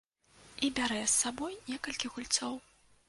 [0.67, 2.59] І бярэ з сабой некалькі гульцоў.